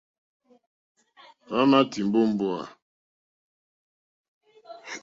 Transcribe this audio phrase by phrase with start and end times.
[1.45, 2.63] Hwámà tìmbá ó mbówà.